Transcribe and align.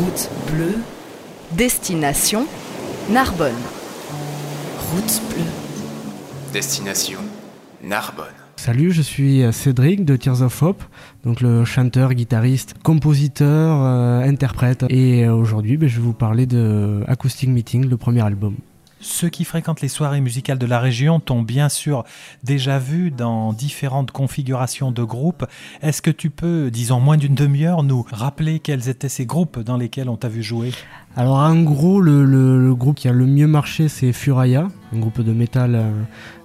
Route 0.00 0.30
bleue, 0.50 0.78
destination 1.58 2.46
Narbonne. 3.10 3.52
Route 4.94 5.20
bleue. 5.28 5.44
Destination 6.54 7.18
Narbonne. 7.84 8.24
Salut, 8.56 8.92
je 8.92 9.02
suis 9.02 9.42
Cédric 9.52 10.06
de 10.06 10.16
Tears 10.16 10.40
of 10.40 10.62
Hope, 10.62 10.82
donc 11.22 11.42
le 11.42 11.66
chanteur, 11.66 12.14
guitariste, 12.14 12.76
compositeur, 12.82 13.76
euh, 13.84 14.22
interprète. 14.22 14.86
Et 14.88 15.28
aujourd'hui, 15.28 15.76
ben, 15.76 15.86
je 15.86 15.96
vais 15.96 16.02
vous 16.02 16.14
parler 16.14 16.46
de 16.46 17.02
Acoustic 17.06 17.50
Meeting, 17.50 17.86
le 17.86 17.98
premier 17.98 18.22
album. 18.22 18.54
Ceux 19.02 19.30
qui 19.30 19.44
fréquentent 19.44 19.80
les 19.80 19.88
soirées 19.88 20.20
musicales 20.20 20.58
de 20.58 20.66
la 20.66 20.78
région 20.78 21.20
t'ont 21.20 21.40
bien 21.40 21.70
sûr 21.70 22.04
déjà 22.44 22.78
vu 22.78 23.10
dans 23.10 23.54
différentes 23.54 24.10
configurations 24.10 24.92
de 24.92 25.02
groupes. 25.02 25.46
Est-ce 25.80 26.02
que 26.02 26.10
tu 26.10 26.28
peux, 26.28 26.70
disons 26.70 27.00
moins 27.00 27.16
d'une 27.16 27.34
demi-heure, 27.34 27.82
nous 27.82 28.04
rappeler 28.12 28.58
quels 28.58 28.90
étaient 28.90 29.08
ces 29.08 29.24
groupes 29.24 29.58
dans 29.58 29.78
lesquels 29.78 30.10
on 30.10 30.16
t'a 30.16 30.28
vu 30.28 30.42
jouer? 30.42 30.72
Alors 31.16 31.38
en 31.38 31.60
gros, 31.62 32.00
le, 32.00 32.72
groupe 32.74 32.96
qui 32.96 33.08
a 33.08 33.12
le 33.12 33.26
mieux 33.26 33.48
marché, 33.48 33.88
c'est 33.88 34.12
Furaya, 34.12 34.68
un 34.94 34.98
groupe 34.98 35.20
de 35.22 35.32
métal 35.32 35.74
euh. 35.74 35.90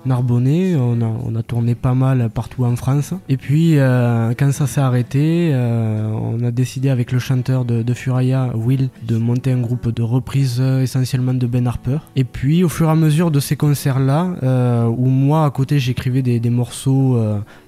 On 0.07 1.35
a, 1.35 1.43
tourné 1.43 1.73
pas 1.73 1.95
mal 1.95 2.29
partout 2.29 2.63
en 2.63 2.75
France. 2.75 3.13
Et 3.27 3.37
puis 3.37 3.77
euh, 3.77 4.33
quand 4.37 4.51
ça 4.51 4.67
s'est 4.67 4.81
arrêté, 4.81 5.49
euh, 5.51 6.11
on 6.11 6.43
a 6.43 6.51
décidé 6.51 6.89
avec 6.89 7.11
le 7.11 7.17
chanteur 7.17 7.65
de, 7.65 7.93
Furaya, 7.93 8.51
Will, 8.55 8.89
de 9.07 9.17
monter 9.17 9.51
un 9.51 9.61
groupe 9.61 9.89
de 9.89 10.03
reprises 10.03 10.59
essentiellement 10.59 11.33
de 11.33 11.47
Ben 11.47 11.65
Harper. 11.65 11.97
Et 12.15 12.23
puis 12.23 12.63
au 12.63 12.69
fur 12.69 12.87
et 12.87 12.91
à 12.91 12.95
mesure 12.95 13.31
de 13.31 13.39
ces 13.39 13.55
concerts-là, 13.55 14.87
où 14.89 15.07
moi 15.07 15.45
à 15.45 15.49
côté 15.49 15.79
j'écrivais 15.79 16.21
des, 16.21 16.49
morceaux 16.51 17.19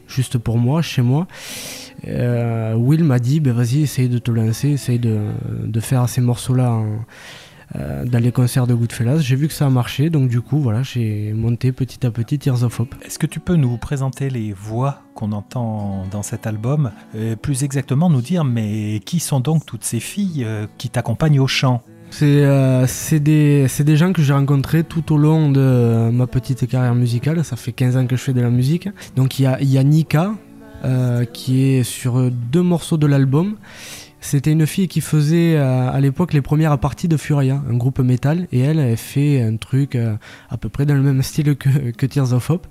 juste 0.07 0.37
pour 0.37 0.57
moi, 0.59 0.81
chez 0.81 1.01
moi, 1.01 1.27
Will 2.05 3.03
m'a 3.03 3.19
dit, 3.19 3.39
ben 3.39 3.53
vas-y, 3.53 3.83
essaye 3.83 4.09
de 4.09 4.17
te 4.19 4.31
lancer, 4.31 4.69
essaye 4.69 4.99
de, 4.99 5.19
de 5.63 5.79
faire 5.79 6.07
ces 6.07 6.21
morceaux-là 6.21 6.81
euh, 7.75 8.05
dans 8.05 8.19
les 8.19 8.31
concerts 8.31 8.65
de 8.65 8.73
Goodfellas. 8.73 9.19
J'ai 9.19 9.35
vu 9.35 9.49
que 9.49 9.53
ça 9.53 9.65
a 9.65 9.69
marché, 9.69 10.09
donc 10.09 10.29
du 10.29 10.39
coup, 10.39 10.59
voilà, 10.59 10.83
j'ai 10.83 11.33
monté 11.33 11.73
petit 11.73 12.05
à 12.05 12.11
petit 12.11 12.39
Tears 12.39 12.63
of 12.63 12.79
Hope. 12.79 12.95
Est-ce 13.05 13.19
que 13.19 13.27
tu 13.27 13.41
peux 13.41 13.55
nous 13.55 13.77
présenter 13.77 14.29
les 14.29 14.53
voix 14.53 15.01
qu'on 15.15 15.33
entend 15.33 16.05
dans 16.09 16.23
cet 16.23 16.47
album 16.47 16.91
euh, 17.15 17.35
Plus 17.35 17.63
exactement, 17.63 18.09
nous 18.09 18.21
dire, 18.21 18.45
mais 18.45 19.01
qui 19.05 19.19
sont 19.19 19.41
donc 19.41 19.65
toutes 19.65 19.83
ces 19.83 19.99
filles 19.99 20.45
euh, 20.45 20.65
qui 20.77 20.89
t'accompagnent 20.89 21.41
au 21.41 21.47
chant? 21.47 21.81
C'est 22.09 23.19
des, 23.19 23.67
des, 23.67 23.95
gens 23.97 24.13
que 24.13 24.21
j'ai 24.21 24.31
rencontrés 24.31 24.85
tout 24.85 25.13
au 25.13 25.17
long 25.17 25.51
de 25.51 26.09
ma 26.09 26.25
petite 26.25 26.65
carrière 26.65 26.95
musicale. 26.95 27.43
Ça 27.43 27.57
fait 27.57 27.73
15 27.73 27.97
ans 27.97 28.07
que 28.07 28.15
je 28.15 28.21
fais 28.21 28.33
de 28.33 28.39
la 28.39 28.49
musique. 28.49 28.87
Donc 29.17 29.39
il 29.39 29.43
y 29.43 29.45
a, 29.45 29.61
y 29.61 29.77
a, 29.77 29.83
Nika, 29.83 30.31
qui 31.33 31.63
est 31.63 31.83
sur 31.83 32.31
deux 32.31 32.61
morceaux 32.61 32.97
de 32.97 33.07
l'album. 33.07 33.57
C'était 34.19 34.51
une 34.51 34.65
fille 34.65 34.87
qui 34.87 34.99
faisait 34.99 35.55
euh, 35.55 35.89
à 35.89 36.01
l'époque 36.01 36.33
les 36.33 36.41
premières 36.41 36.77
parties 36.79 37.07
de 37.07 37.17
Furia, 37.17 37.61
un 37.69 37.77
groupe 37.77 37.99
métal, 37.99 38.47
et 38.51 38.59
elle 38.59 38.79
avait 38.79 38.95
fait 38.95 39.41
un 39.41 39.55
truc 39.57 39.95
euh, 39.95 40.15
à 40.49 40.57
peu 40.57 40.69
près 40.69 40.85
dans 40.85 40.95
le 40.95 41.01
même 41.01 41.21
style 41.23 41.55
que, 41.55 42.05
Tears 42.05 42.33
of 42.33 42.49
Hope. 42.49 42.67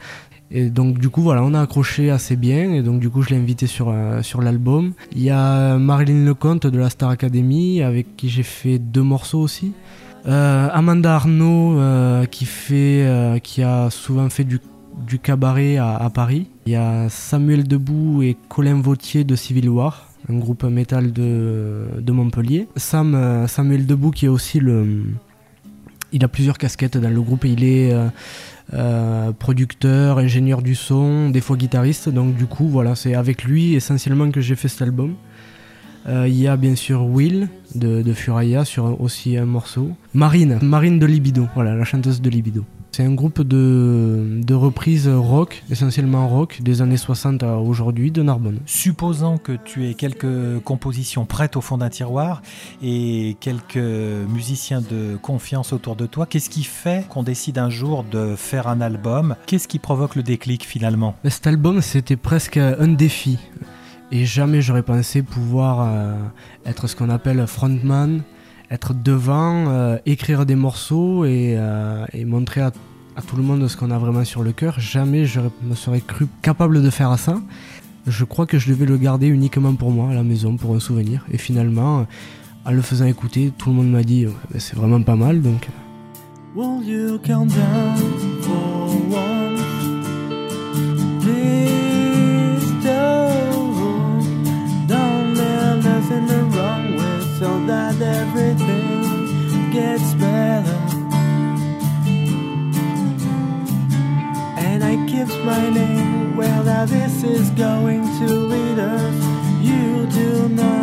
Et 0.50 0.70
donc 0.70 0.98
du 0.98 1.08
coup 1.08 1.22
voilà, 1.22 1.42
on 1.42 1.54
a 1.54 1.60
accroché 1.62 2.10
assez 2.10 2.36
bien 2.36 2.72
et 2.72 2.82
donc 2.82 3.00
du 3.00 3.10
coup 3.10 3.22
je 3.22 3.30
l'ai 3.30 3.36
invité 3.36 3.66
sur, 3.66 3.88
euh, 3.88 4.22
sur 4.22 4.42
l'album. 4.42 4.92
Il 5.12 5.22
y 5.22 5.30
a 5.30 5.78
Marilyn 5.78 6.24
Lecomte 6.24 6.66
de 6.66 6.78
la 6.78 6.90
Star 6.90 7.10
Academy 7.10 7.82
avec 7.82 8.16
qui 8.16 8.28
j'ai 8.28 8.44
fait 8.44 8.78
deux 8.78 9.02
morceaux 9.02 9.40
aussi. 9.40 9.72
Amanda 10.28 11.14
Arnaud 11.14 11.78
qui, 12.32 12.46
fait, 12.46 13.40
qui 13.44 13.62
a 13.62 13.90
souvent 13.90 14.28
fait 14.28 14.42
du, 14.42 14.58
du 14.96 15.18
cabaret 15.18 15.76
à, 15.76 16.10
Paris. 16.12 16.48
Il 16.66 16.72
y 16.72 16.76
a 16.76 17.08
Samuel 17.08 17.66
Debout 17.66 18.22
et 18.22 18.36
Colin 18.48 18.80
Vautier 18.80 19.24
de 19.24 19.36
Civil 19.36 19.68
War 19.68 20.10
un 20.28 20.38
groupe 20.38 20.64
métal 20.64 21.12
de, 21.12 21.84
de 22.00 22.12
Montpellier. 22.12 22.68
Sam, 22.76 23.14
euh, 23.14 23.46
Samuel 23.46 23.86
Debout 23.86 24.10
qui 24.10 24.26
est 24.26 24.28
aussi 24.28 24.60
le... 24.60 25.04
Il 26.12 26.24
a 26.24 26.28
plusieurs 26.28 26.56
casquettes 26.56 26.96
dans 26.96 27.10
le 27.10 27.20
groupe 27.20 27.44
il 27.44 27.64
est 27.64 27.92
euh, 27.92 28.08
euh, 28.74 29.32
producteur, 29.32 30.18
ingénieur 30.18 30.62
du 30.62 30.74
son, 30.74 31.30
des 31.30 31.40
fois 31.40 31.56
guitariste. 31.56 32.08
Donc 32.08 32.36
du 32.36 32.46
coup 32.46 32.68
voilà, 32.68 32.94
c'est 32.94 33.14
avec 33.14 33.44
lui 33.44 33.74
essentiellement 33.74 34.30
que 34.30 34.40
j'ai 34.40 34.56
fait 34.56 34.68
cet 34.68 34.82
album. 34.82 35.14
Il 36.08 36.40
y 36.40 36.46
a 36.46 36.56
bien 36.56 36.76
sûr 36.76 37.04
Will 37.04 37.48
de, 37.74 38.00
de 38.00 38.12
Furaya 38.12 38.64
sur 38.64 39.00
aussi 39.00 39.36
un 39.36 39.44
morceau. 39.44 39.90
Marine, 40.14 40.60
Marine 40.62 41.00
de 41.00 41.06
Libido, 41.06 41.48
voilà, 41.56 41.74
la 41.74 41.82
chanteuse 41.82 42.22
de 42.22 42.30
Libido. 42.30 42.64
C'est 42.96 43.04
un 43.04 43.12
groupe 43.12 43.42
de, 43.42 44.40
de 44.42 44.54
reprises 44.54 45.06
rock, 45.06 45.62
essentiellement 45.70 46.26
rock, 46.28 46.60
des 46.62 46.80
années 46.80 46.96
60 46.96 47.42
à 47.42 47.58
aujourd'hui 47.58 48.10
de 48.10 48.22
Narbonne. 48.22 48.60
Supposons 48.64 49.36
que 49.36 49.52
tu 49.52 49.86
aies 49.86 49.92
quelques 49.92 50.62
compositions 50.64 51.26
prêtes 51.26 51.56
au 51.56 51.60
fond 51.60 51.76
d'un 51.76 51.90
tiroir 51.90 52.40
et 52.82 53.36
quelques 53.38 53.76
musiciens 53.76 54.80
de 54.80 55.18
confiance 55.20 55.74
autour 55.74 55.94
de 55.94 56.06
toi, 56.06 56.24
qu'est-ce 56.24 56.48
qui 56.48 56.64
fait 56.64 57.06
qu'on 57.10 57.22
décide 57.22 57.58
un 57.58 57.68
jour 57.68 58.02
de 58.02 58.34
faire 58.34 58.66
un 58.66 58.80
album? 58.80 59.36
Qu'est-ce 59.44 59.68
qui 59.68 59.78
provoque 59.78 60.14
le 60.14 60.22
déclic 60.22 60.64
finalement? 60.64 61.16
Cet 61.28 61.46
album, 61.46 61.82
c'était 61.82 62.16
presque 62.16 62.56
un 62.56 62.88
défi. 62.88 63.38
Et 64.10 64.24
jamais 64.24 64.62
j'aurais 64.62 64.82
pensé 64.82 65.22
pouvoir 65.22 65.82
euh, 65.82 66.14
être 66.64 66.86
ce 66.86 66.96
qu'on 66.96 67.10
appelle 67.10 67.46
frontman, 67.46 68.22
être 68.70 68.94
devant, 68.94 69.68
euh, 69.68 69.96
écrire 70.06 70.46
des 70.46 70.56
morceaux 70.56 71.24
et, 71.24 71.54
euh, 71.56 72.04
montrer 72.24 72.60
à, 72.60 72.72
tout 73.26 73.36
le 73.36 73.42
monde 73.42 73.66
ce 73.68 73.76
qu'on 73.76 73.90
a 73.90 73.98
vraiment 73.98 74.24
sur 74.24 74.42
le 74.42 74.52
cœur. 74.52 74.78
Jamais 74.78 75.24
je 75.24 75.40
me 75.62 75.74
serais 75.74 76.00
cru 76.00 76.26
capable 76.42 76.82
de 76.82 76.90
faire 76.90 77.18
ça. 77.18 77.40
Je 78.06 78.24
crois 78.24 78.46
que 78.46 78.58
je 78.58 78.68
devais 78.68 78.86
le 78.86 78.98
garder 78.98 79.26
uniquement 79.26 79.74
pour 79.74 79.90
moi 79.90 80.10
à 80.10 80.14
la 80.14 80.22
maison, 80.22 80.56
pour 80.56 80.74
un 80.74 80.80
souvenir. 80.80 81.24
Et 81.32 81.38
finalement, 81.38 82.06
en 82.64 82.70
le 82.70 82.82
faisant 82.82 83.06
écouter, 83.06 83.52
tout 83.56 83.70
le 83.70 83.76
monde 83.76 83.90
m'a 83.90 84.02
dit 84.02 84.26
bah, 84.26 84.58
c'est 84.58 84.76
vraiment 84.76 85.00
pas 85.02 85.16
mal. 85.16 85.40
Donc. 85.40 85.68
That 97.66 98.00
everything 98.00 99.70
gets 99.72 100.14
better. 100.14 100.78
And 104.56 104.84
I 104.84 104.94
keep 105.06 105.28
smiling, 105.28 106.36
well, 106.36 106.64
now 106.64 106.84
this 106.84 107.24
is 107.24 107.50
going 107.50 108.02
to 108.18 108.26
lead 108.26 108.78
us. 108.78 109.24
You 109.62 110.06
do 110.06 110.48
not 110.48 110.75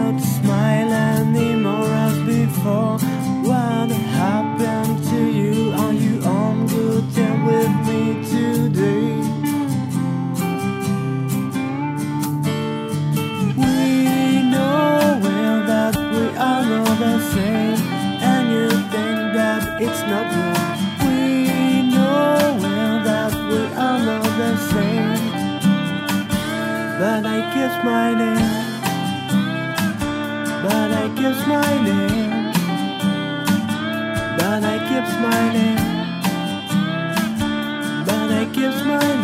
but 26.99 27.25
I 27.25 27.39
keep 27.53 27.71
smiling, 27.81 28.41
but 30.63 30.89
I 30.91 31.05
keep 31.17 31.35
smiling, 31.43 32.53
but 34.37 34.63
I 34.63 34.77
keep 34.89 35.05
smiling, 35.15 35.79
but 38.05 38.29
I 38.31 38.45
keep 38.53 38.73
smiling. 38.81 39.22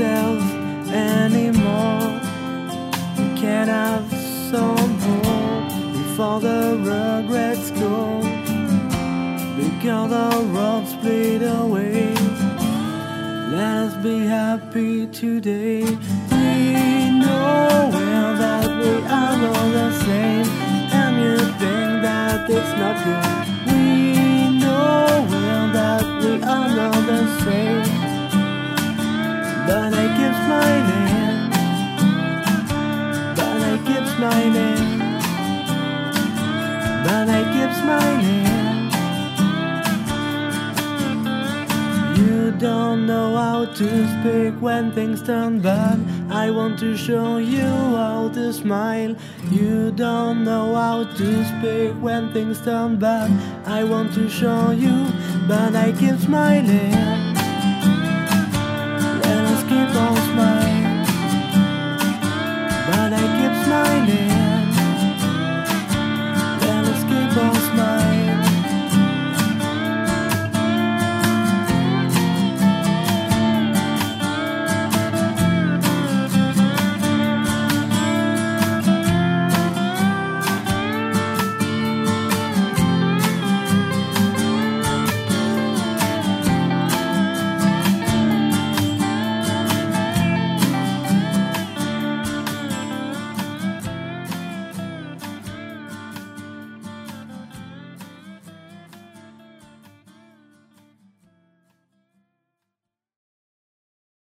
Anymore. 0.00 2.20
We 3.16 3.24
can't 3.40 3.68
have 3.68 4.10
some 4.50 4.98
hope 5.00 5.68
before 5.92 6.40
the 6.40 6.76
regrets 6.78 7.70
go. 7.70 8.20
Because 9.56 10.12
our 10.12 10.42
roads 10.42 10.90
split 10.90 11.42
away. 11.42 12.12
Let 13.52 13.76
us 13.86 13.94
be 14.02 14.26
happy 14.26 15.06
today. 15.06 15.82
We 15.82 17.10
know 17.20 17.90
well 17.92 18.34
that 18.36 18.68
we 18.68 18.90
are 19.06 19.46
all 19.46 19.70
the 19.70 19.92
same, 20.04 20.48
and 20.92 21.16
you 21.22 21.36
think 21.60 22.02
that 22.02 22.50
it's 22.50 22.72
not 22.80 22.96
good. 23.04 23.24
We 23.72 24.58
know 24.58 25.06
well 25.30 25.66
that 25.72 26.04
we 26.22 26.32
are 26.42 26.68
not 26.74 27.06
the 27.06 27.22
same, 27.44 27.84
but 29.66 29.94
I 29.94 30.06
keep 30.18 30.34
smiling, 30.44 31.50
but 33.38 33.58
I 33.62 33.74
keep 33.86 34.04
smiling, 34.16 34.82
but 37.04 37.26
I 37.28 37.40
keep 37.54 37.72
smiling. 37.82 38.44
You 42.16 42.52
don't 42.52 43.06
know 43.06 43.36
how 43.36 43.64
to 43.64 43.88
speak 44.14 44.54
when 44.60 44.92
things 44.92 45.22
turn 45.22 45.60
bad. 45.60 45.98
I 46.30 46.50
want 46.50 46.78
to 46.80 46.96
show 46.96 47.38
you 47.38 47.62
how 47.62 48.30
to 48.34 48.52
smile. 48.52 49.16
You 49.50 49.90
don't 49.92 50.44
know 50.44 50.74
how 50.74 51.04
to 51.04 51.44
speak 51.44 51.94
when 52.02 52.32
things 52.32 52.60
turn 52.60 52.98
bad. 52.98 53.30
I 53.66 53.84
want 53.84 54.12
to 54.14 54.28
show 54.28 54.70
you, 54.72 55.06
but 55.48 55.74
I 55.74 55.92
keep 55.92 56.18
smiling. 56.20 57.33
shining. 63.74 64.28
Let's 66.86 67.02
keep 67.10 67.36
on. 67.42 67.73